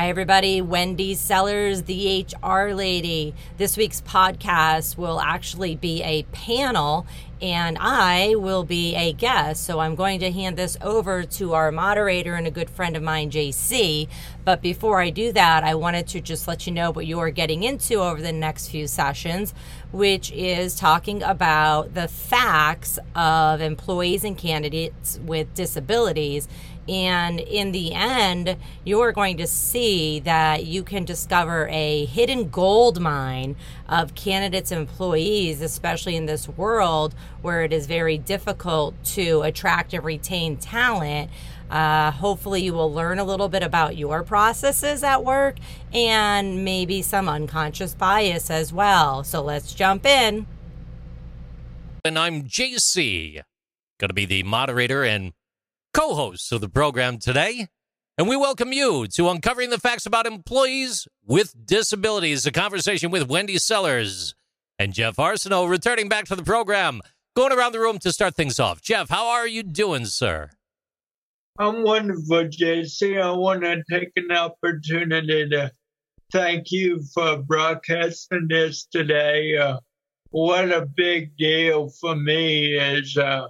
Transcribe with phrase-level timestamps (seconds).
[0.00, 0.62] Hi, everybody.
[0.62, 3.34] Wendy Sellers, the HR lady.
[3.58, 7.06] This week's podcast will actually be a panel,
[7.42, 9.62] and I will be a guest.
[9.62, 13.02] So I'm going to hand this over to our moderator and a good friend of
[13.02, 14.08] mine, JC.
[14.42, 17.30] But before I do that, I wanted to just let you know what you are
[17.30, 19.52] getting into over the next few sessions,
[19.92, 26.48] which is talking about the facts of employees and candidates with disabilities
[26.90, 33.00] and in the end, you're going to see that you can discover a hidden gold
[33.00, 33.54] mine
[33.88, 39.94] of candidates and employees, especially in this world where it is very difficult to attract
[39.94, 41.30] and retain talent.
[41.70, 45.58] Uh, hopefully, you will learn a little bit about your processes at work
[45.94, 49.22] and maybe some unconscious bias as well.
[49.22, 50.44] So let's jump in.
[52.04, 53.42] And I'm JC,
[54.00, 55.32] going to be the moderator and
[55.92, 57.68] co hosts of the program today.
[58.18, 63.28] And we welcome you to Uncovering the Facts About Employees with Disabilities, a conversation with
[63.28, 64.34] Wendy Sellers
[64.78, 67.00] and Jeff Arsenault returning back to the program.
[67.34, 68.82] Going around the room to start things off.
[68.82, 70.50] Jeff, how are you doing, sir?
[71.58, 73.20] I'm wonderful, JC.
[73.20, 75.70] I want to take an opportunity to
[76.32, 79.56] thank you for broadcasting this today.
[79.56, 79.78] Uh,
[80.30, 83.48] what a big deal for me is uh,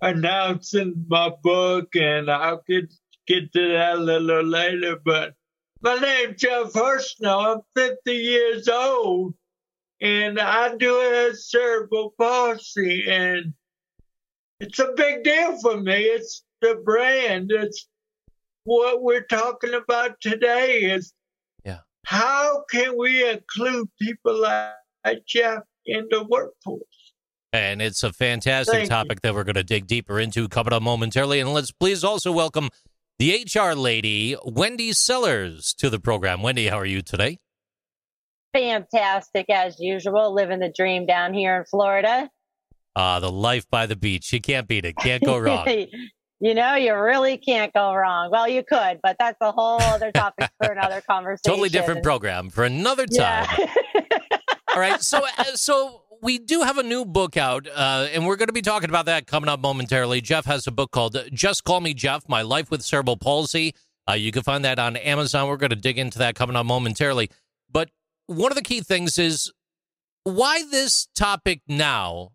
[0.00, 2.92] announcing my book, and I'll get
[3.26, 4.98] get to that a little later.
[5.04, 5.34] But
[5.80, 7.56] my name's Jeff Arsenault.
[7.56, 9.34] I'm 50 years old,
[10.00, 13.54] and I do have cerebral palsy, and
[14.60, 16.02] it's a big deal for me.
[16.02, 17.50] It's the brand.
[17.52, 17.88] It's
[18.64, 20.82] what we're talking about today.
[20.82, 21.12] Is
[21.64, 21.80] yeah.
[22.04, 27.05] How can we include people like Jeff in the workforce?
[27.56, 30.82] And it's a fantastic Thank topic that we're going to dig deeper into coming up
[30.82, 31.40] momentarily.
[31.40, 32.70] And let's please also welcome
[33.18, 36.42] the HR lady, Wendy Sellers, to the program.
[36.42, 37.38] Wendy, how are you today?
[38.52, 42.30] Fantastic as usual, living the dream down here in Florida.
[42.94, 44.32] Ah, uh, the life by the beach.
[44.32, 44.96] You can't beat it.
[44.96, 45.66] Can't go wrong.
[46.40, 48.30] you know, you really can't go wrong.
[48.30, 51.40] Well, you could, but that's a whole other topic for another conversation.
[51.44, 53.46] Totally different program for another time.
[53.58, 54.02] Yeah.
[54.74, 55.00] All right.
[55.02, 58.52] So, uh, so we do have a new book out, uh, and we're going to
[58.52, 60.20] be talking about that coming up momentarily.
[60.20, 63.76] Jeff has a book called Just Call Me Jeff My Life with Cerebral Palsy.
[64.10, 65.46] Uh, you can find that on Amazon.
[65.46, 67.30] We're going to dig into that coming up momentarily.
[67.70, 67.90] But
[68.26, 69.52] one of the key things is
[70.24, 72.30] why this topic now?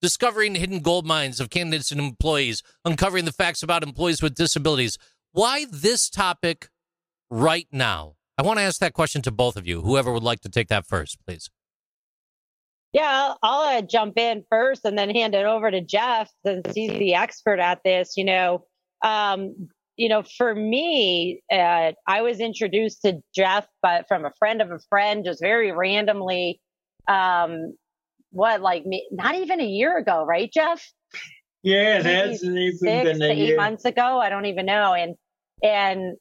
[0.00, 4.98] Discovering hidden gold mines of candidates and employees, uncovering the facts about employees with disabilities.
[5.32, 6.68] Why this topic
[7.28, 8.14] right now?
[8.38, 9.80] I want to ask that question to both of you.
[9.80, 11.50] Whoever would like to take that first, please.
[12.92, 16.90] Yeah, I'll, uh, jump in first and then hand it over to Jeff since he's
[16.90, 18.14] the expert at this.
[18.16, 18.64] You know,
[19.04, 24.62] um, you know, for me, uh, I was introduced to Jeff, but from a friend
[24.62, 26.60] of a friend, just very randomly.
[27.06, 27.74] Um,
[28.30, 30.82] what, like, not even a year ago, right, Jeff?
[31.62, 33.52] Yeah, it hasn't even six been a to year.
[33.52, 34.18] eight months ago.
[34.18, 35.14] I don't even know, and
[35.62, 36.16] and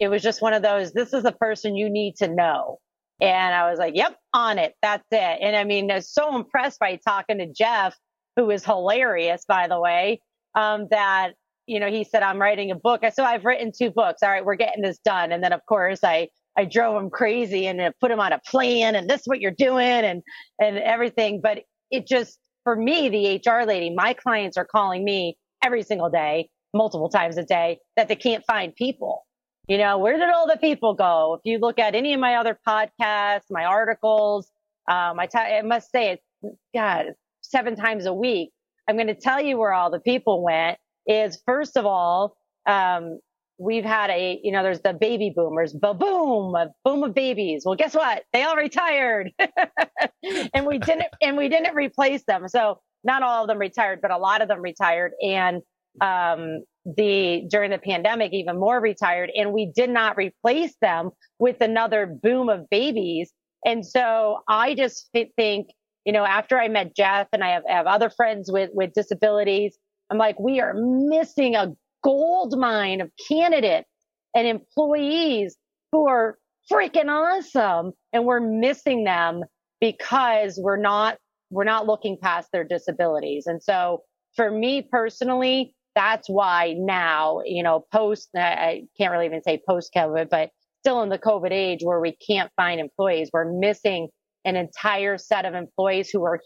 [0.00, 0.92] it was just one of those.
[0.92, 2.78] This is a person you need to know.
[3.20, 4.74] And I was like, yep, on it.
[4.82, 5.38] That's it.
[5.40, 7.96] And I mean, I was so impressed by talking to Jeff,
[8.36, 10.20] who is hilarious, by the way,
[10.54, 11.32] um, that,
[11.66, 13.04] you know, he said, I'm writing a book.
[13.04, 14.22] I said, I've written two books.
[14.22, 15.32] All right, we're getting this done.
[15.32, 18.94] And then, of course, I, I drove him crazy and put him on a plan
[18.94, 20.22] and this is what you're doing and,
[20.58, 21.40] and everything.
[21.42, 21.60] But
[21.90, 26.48] it just, for me, the HR lady, my clients are calling me every single day,
[26.74, 29.24] multiple times a day that they can't find people.
[29.72, 31.38] You know, where did all the people go?
[31.40, 34.50] If you look at any of my other podcasts, my articles,
[34.86, 38.50] um, I, t- I must say it's, God, seven times a week.
[38.86, 40.76] I'm going to tell you where all the people went
[41.06, 42.36] is first of all,
[42.66, 43.18] um,
[43.56, 47.62] we've had a, you know, there's the baby boomers, ba boom, a boom of babies.
[47.64, 48.24] Well, guess what?
[48.34, 49.30] They all retired
[50.52, 52.46] and we didn't, and we didn't replace them.
[52.46, 55.12] So not all of them retired, but a lot of them retired.
[55.22, 55.62] And,
[56.02, 61.60] um, the during the pandemic even more retired and we did not replace them with
[61.60, 63.32] another boom of babies
[63.64, 65.68] and so i just think
[66.04, 69.78] you know after i met jeff and i have, have other friends with with disabilities
[70.10, 73.88] i'm like we are missing a gold mine of candidates
[74.34, 75.56] and employees
[75.92, 76.36] who are
[76.70, 79.42] freaking awesome and we're missing them
[79.80, 81.16] because we're not
[81.50, 83.46] we're not looking past their disabilities.
[83.46, 84.02] And so
[84.34, 89.92] for me personally, that's why now, you know, post, I can't really even say post
[89.94, 90.50] COVID, but
[90.80, 94.08] still in the COVID age where we can't find employees, we're missing
[94.44, 96.40] an entire set of employees who are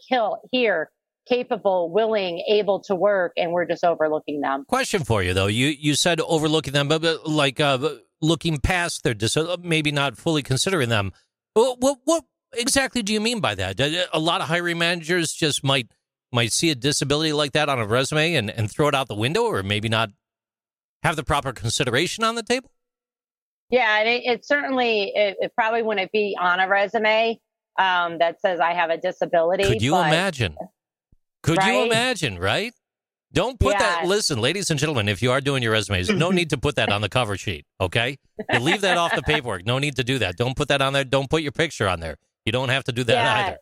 [0.51, 0.89] here,
[1.27, 4.63] capable, willing, able to work, and we're just overlooking them.
[4.67, 5.47] Question for you though.
[5.47, 10.17] You you said overlooking them, but, but like uh, looking past their dis- maybe not
[10.17, 11.11] fully considering them.
[11.53, 12.23] What, what what
[12.53, 13.79] exactly do you mean by that?
[14.13, 15.87] A lot of hiring managers just might
[16.31, 19.15] might see a disability like that on a resume and, and throw it out the
[19.15, 20.09] window, or maybe not
[21.03, 22.71] have the proper consideration on the table.
[23.69, 27.39] Yeah, and it, it certainly it, it, probably wouldn't be on a resume
[27.77, 29.65] um, that says I have a disability.
[29.65, 30.55] Could you but, imagine?
[31.43, 31.73] Could right?
[31.73, 32.39] you imagine?
[32.39, 32.73] Right?
[33.33, 33.79] Don't put yeah.
[33.79, 34.05] that.
[34.07, 36.91] Listen, ladies and gentlemen, if you are doing your resumes, no need to put that
[36.91, 37.65] on the cover sheet.
[37.79, 38.17] Okay,
[38.51, 39.65] you leave that off the paperwork.
[39.65, 40.37] No need to do that.
[40.37, 41.03] Don't put that on there.
[41.03, 42.15] Don't put your picture on there.
[42.45, 43.47] You don't have to do that yeah.
[43.47, 43.57] either.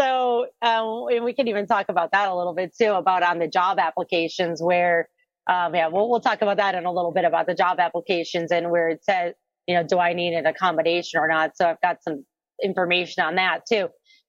[0.00, 3.38] So, um, and we can even talk about that a little bit too, about on
[3.38, 5.10] the job applications where,
[5.46, 8.50] um, yeah, we'll, we'll talk about that in a little bit about the job applications
[8.50, 9.34] and where it says,
[9.66, 11.54] you know, do I need an accommodation or not?
[11.54, 12.24] So I've got some
[12.64, 13.88] information on that too.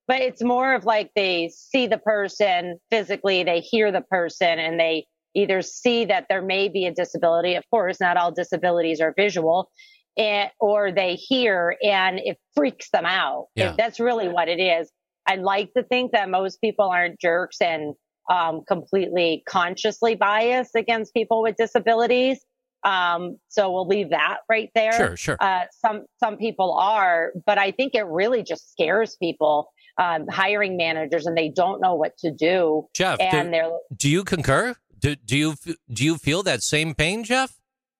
[0.09, 4.77] But it's more of like they see the person physically, they hear the person, and
[4.77, 7.55] they either see that there may be a disability.
[7.55, 9.71] Of course, not all disabilities are visual
[10.17, 13.47] and, or they hear and it freaks them out.
[13.55, 13.75] Yeah.
[13.77, 14.91] That's really what it is.
[15.27, 17.95] I like to think that most people aren't jerks and
[18.29, 22.39] um, completely consciously biased against people with disabilities.
[22.83, 24.93] Um, so we'll leave that right there.
[24.93, 25.37] Sure, sure.
[25.39, 30.77] Uh, some some people are, but I think it really just scares people, um, hiring
[30.77, 32.87] managers, and they don't know what to do.
[32.93, 34.75] Jeff, and do, they're, do you concur?
[34.97, 35.55] Do do you
[35.91, 37.59] do you feel that same pain, Jeff?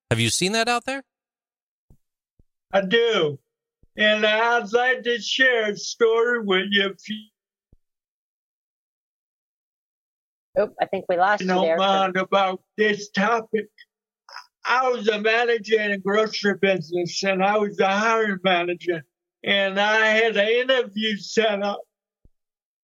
[0.10, 1.04] Have you seen that out there?
[2.74, 3.38] I do.
[3.98, 6.94] And I'd like to share a story with you.
[10.58, 11.78] Oh, I think we lost you, there.
[11.78, 13.68] mind about this topic.
[14.66, 19.04] I was a manager in a grocery business and I was the hiring manager
[19.44, 21.82] and I had an interview set up.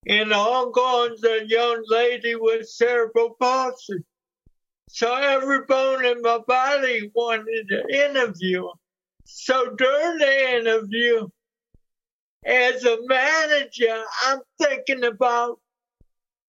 [0.09, 4.05] And ongoing, a young lady with cerebral palsy.
[4.89, 8.69] So every bone in my body wanted to interview her.
[9.29, 11.27] So during the interview,
[12.45, 15.59] as a manager, I'm thinking about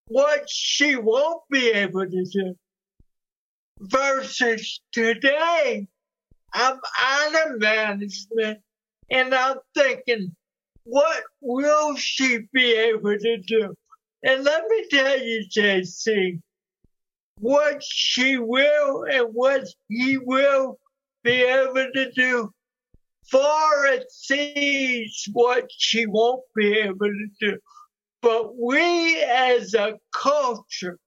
[0.06, 2.54] what she won't be able to do
[3.80, 5.88] versus today.
[6.54, 8.60] I'm out of management
[9.10, 10.36] and I'm thinking,
[10.84, 13.75] what will she be able to do?
[14.22, 16.40] And let me tell you, JC,
[17.40, 20.78] what she will and what he will
[21.25, 22.52] be able to do
[23.30, 27.58] far exceeds what she won't be able to do.
[28.22, 30.98] But we as a culture,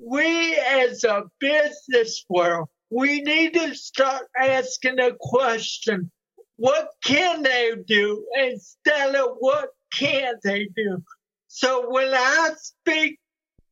[0.00, 6.10] we as a business world, we need to start asking the question,
[6.56, 11.02] what can they do instead of what can't they do?
[11.48, 13.18] So when I speak,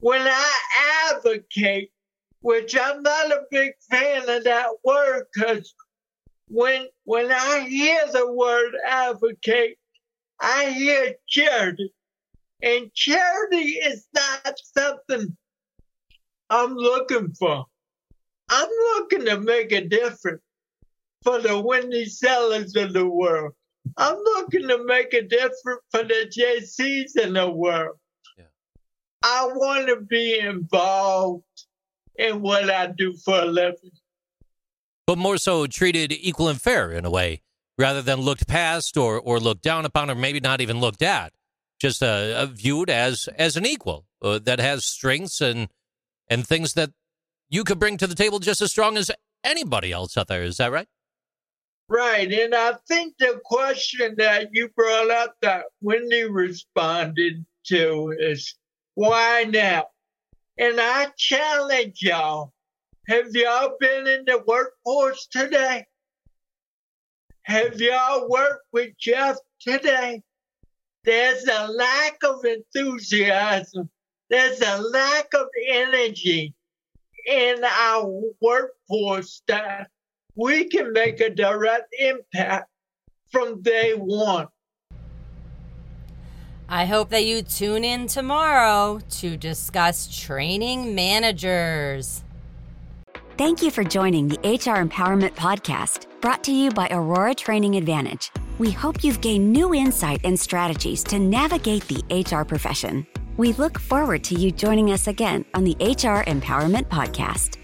[0.00, 0.58] when I
[1.10, 1.90] advocate,
[2.46, 5.74] which I'm not a big fan of that word because
[6.46, 9.76] when when I hear the word advocate,
[10.40, 11.92] I hear charity.
[12.62, 15.36] And charity is not something
[16.48, 17.66] I'm looking for.
[18.48, 20.42] I'm looking to make a difference
[21.24, 23.54] for the Wendy Sellers of the world.
[23.96, 27.96] I'm looking to make a difference for the JCs in the world.
[28.38, 28.44] Yeah.
[29.24, 31.42] I want to be involved
[32.18, 33.92] in what I do for a living.
[35.06, 37.42] But more so treated equal and fair in a way,
[37.78, 41.32] rather than looked past or, or looked down upon or maybe not even looked at.
[41.78, 45.68] Just uh, uh, viewed as as an equal uh, that has strengths and
[46.28, 46.90] and things that
[47.50, 49.10] you could bring to the table just as strong as
[49.44, 50.42] anybody else out there.
[50.42, 50.88] Is that right?
[51.88, 52.32] Right.
[52.32, 58.54] And I think the question that you brought up that Wendy responded to is
[58.94, 59.86] why now?
[60.58, 62.52] And I challenge y'all.
[63.08, 65.86] Have y'all been in the workforce today?
[67.42, 70.22] Have y'all worked with Jeff today?
[71.04, 73.88] There's a lack of enthusiasm.
[74.28, 76.54] There's a lack of energy
[77.26, 78.10] in our
[78.40, 79.88] workforce that
[80.34, 82.68] we can make a direct impact
[83.30, 84.48] from day one.
[86.68, 92.24] I hope that you tune in tomorrow to discuss training managers.
[93.38, 98.32] Thank you for joining the HR Empowerment Podcast, brought to you by Aurora Training Advantage.
[98.58, 103.06] We hope you've gained new insight and strategies to navigate the HR profession.
[103.36, 107.58] We look forward to you joining us again on the HR Empowerment Podcast.